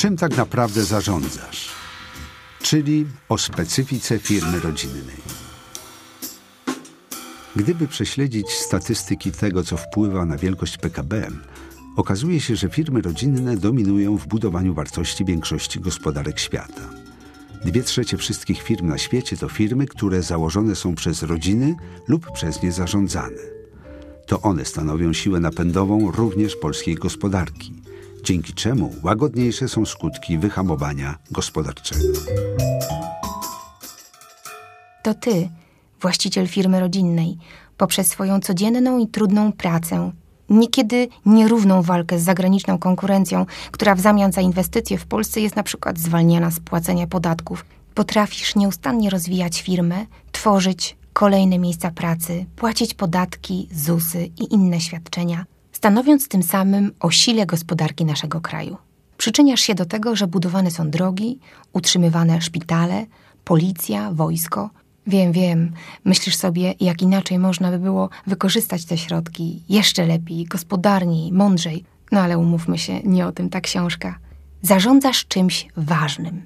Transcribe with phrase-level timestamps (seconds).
[0.00, 1.68] Czym tak naprawdę zarządzasz?
[2.62, 5.16] Czyli o specyfice firmy rodzinnej.
[7.56, 11.28] Gdyby prześledzić statystyki tego, co wpływa na wielkość PKB,
[11.96, 16.90] okazuje się, że firmy rodzinne dominują w budowaniu wartości większości gospodarek świata.
[17.64, 21.74] Dwie trzecie wszystkich firm na świecie to firmy, które założone są przez rodziny
[22.08, 23.42] lub przez nie zarządzane.
[24.26, 27.79] To one stanowią siłę napędową również polskiej gospodarki,
[28.24, 32.04] dzięki czemu łagodniejsze są skutki wyhamowania gospodarczego.
[35.02, 35.48] To ty,
[36.00, 37.38] właściciel firmy rodzinnej,
[37.76, 40.12] poprzez swoją codzienną i trudną pracę,
[40.48, 45.62] niekiedy nierówną walkę z zagraniczną konkurencją, która w zamian za inwestycje w Polsce jest na
[45.62, 47.64] przykład zwalniana z płacenia podatków,
[47.94, 55.44] potrafisz nieustannie rozwijać firmę, tworzyć kolejne miejsca pracy, płacić podatki, ZUSy i inne świadczenia,
[55.80, 58.76] stanowiąc tym samym o sile gospodarki naszego kraju.
[59.16, 61.38] Przyczyniasz się do tego, że budowane są drogi,
[61.72, 63.06] utrzymywane szpitale,
[63.44, 64.70] policja, wojsko.
[65.06, 65.72] Wiem, wiem,
[66.04, 71.84] myślisz sobie, jak inaczej można by było wykorzystać te środki jeszcze lepiej, gospodarniej, mądrzej.
[72.12, 74.18] No ale umówmy się, nie o tym ta książka.
[74.62, 76.42] Zarządzasz czymś ważnym.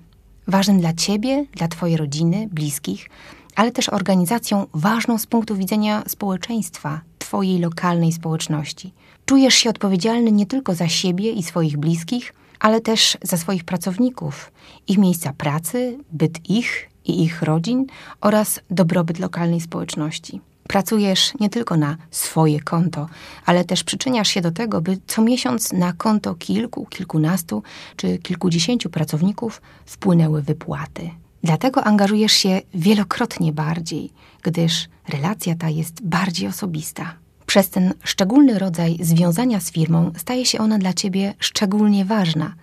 [0.46, 3.10] Ważnym dla ciebie, dla twojej rodziny, bliskich,
[3.56, 8.92] ale też organizacją ważną z punktu widzenia społeczeństwa, twojej lokalnej społeczności.
[9.26, 14.52] Czujesz się odpowiedzialny nie tylko za siebie i swoich bliskich, ale też za swoich pracowników,
[14.88, 17.86] ich miejsca pracy, byt ich i ich rodzin
[18.20, 20.40] oraz dobrobyt lokalnej społeczności.
[20.68, 23.08] Pracujesz nie tylko na swoje konto,
[23.46, 27.62] ale też przyczyniasz się do tego, by co miesiąc na konto kilku, kilkunastu
[27.96, 31.10] czy kilkudziesięciu pracowników wpłynęły wypłaty.
[31.44, 34.10] Dlatego angażujesz się wielokrotnie bardziej,
[34.42, 37.14] gdyż relacja ta jest bardziej osobista.
[37.46, 42.54] Przez ten szczególny rodzaj związania z firmą staje się ona dla ciebie szczególnie ważna.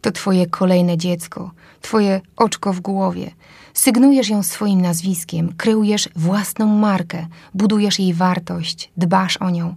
[0.00, 3.30] To twoje kolejne dziecko, twoje oczko w głowie.
[3.74, 9.74] Sygnujesz ją swoim nazwiskiem, kreujesz własną markę, budujesz jej wartość, dbasz o nią.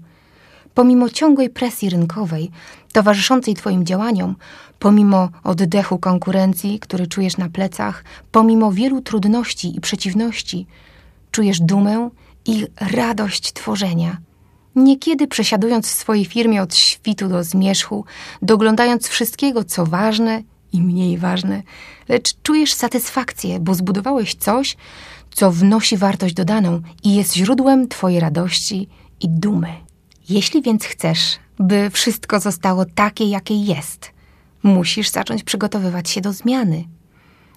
[0.78, 2.52] Pomimo ciągłej presji rynkowej,
[2.92, 4.36] towarzyszącej Twoim działaniom,
[4.80, 10.66] pomimo oddechu konkurencji, który czujesz na plecach, pomimo wielu trudności i przeciwności,
[11.32, 12.10] czujesz dumę
[12.46, 14.18] i radość tworzenia.
[14.76, 18.06] Niekiedy przesiadując w swojej firmie od świtu do zmierzchu,
[18.42, 21.64] doglądając wszystkiego, co ważne i mniej ważne,
[22.10, 24.78] lecz czujesz satysfakcję, bo zbudowałeś coś,
[25.32, 28.90] co wnosi wartość dodaną i jest źródłem Twojej radości
[29.22, 29.87] i dumy.
[30.30, 34.12] Jeśli więc chcesz, by wszystko zostało takie, jakie jest,
[34.64, 36.84] musisz zacząć przygotowywać się do zmiany.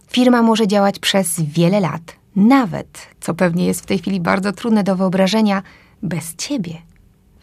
[0.09, 4.85] Firma może działać przez wiele lat, nawet, co pewnie jest w tej chwili bardzo trudne
[4.85, 5.63] do wyobrażenia,
[6.03, 6.75] bez ciebie.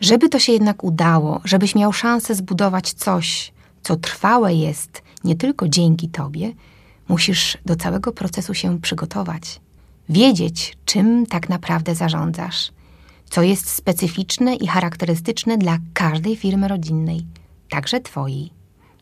[0.02, 5.70] Żeby to się jednak udało, żebyś miał szansę zbudować coś, co trwałe jest nie tylko
[5.70, 6.54] dzięki tobie,
[7.08, 9.62] musisz do całego procesu się przygotować.
[10.09, 12.72] Wiedzieć, czym tak naprawdę zarządzasz,
[13.30, 17.26] co jest specyficzne i charakterystyczne dla każdej firmy rodzinnej,
[17.70, 18.50] także twojej.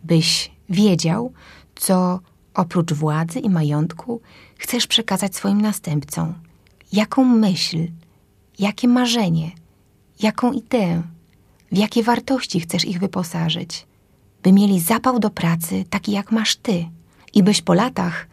[0.04, 1.34] Byś wiedział,
[1.76, 2.20] co
[2.54, 4.22] oprócz władzy i majątku
[4.58, 6.34] chcesz przekazać swoim następcom.
[6.94, 7.78] Jaką myśl,
[8.60, 9.52] jakie marzenie–
[10.20, 11.02] jaką ideę,
[11.72, 13.88] w jakie wartości chcesz ich wyposażyć,
[14.44, 16.86] by mieli zapał do pracy taki jak masz ty
[17.34, 18.28] i byś po latach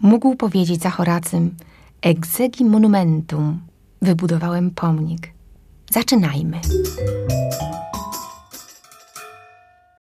[0.00, 1.56] mógł powiedzieć za Horacym
[2.02, 3.60] Exegi monumentum,
[4.02, 5.32] wybudowałem pomnik.
[5.90, 6.60] Zaczynajmy.